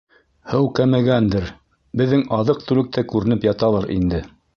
[0.51, 1.51] Һыу кәмегәндер,
[2.01, 4.23] беҙҙең аҙыҡ-түлек тә күренеп яталыр инде.